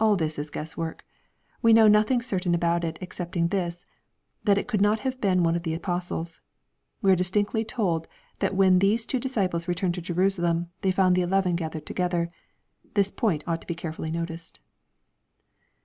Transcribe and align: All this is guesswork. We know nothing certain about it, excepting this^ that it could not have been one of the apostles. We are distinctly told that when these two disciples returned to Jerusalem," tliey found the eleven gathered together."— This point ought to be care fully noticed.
All 0.00 0.16
this 0.16 0.36
is 0.36 0.50
guesswork. 0.50 1.04
We 1.62 1.72
know 1.72 1.86
nothing 1.86 2.22
certain 2.22 2.56
about 2.56 2.82
it, 2.82 2.98
excepting 3.00 3.48
this^ 3.50 3.84
that 4.42 4.58
it 4.58 4.66
could 4.66 4.80
not 4.80 4.98
have 5.06 5.20
been 5.20 5.44
one 5.44 5.54
of 5.54 5.62
the 5.62 5.74
apostles. 5.74 6.40
We 7.02 7.12
are 7.12 7.14
distinctly 7.14 7.64
told 7.64 8.08
that 8.40 8.56
when 8.56 8.80
these 8.80 9.06
two 9.06 9.20
disciples 9.20 9.68
returned 9.68 9.94
to 9.94 10.02
Jerusalem," 10.02 10.70
tliey 10.82 10.92
found 10.94 11.14
the 11.14 11.22
eleven 11.22 11.54
gathered 11.54 11.86
together."— 11.86 12.32
This 12.94 13.12
point 13.12 13.44
ought 13.46 13.60
to 13.60 13.66
be 13.68 13.76
care 13.76 13.92
fully 13.92 14.10
noticed. 14.10 14.58